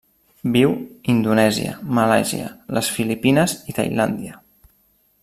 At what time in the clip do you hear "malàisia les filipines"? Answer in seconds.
1.99-3.55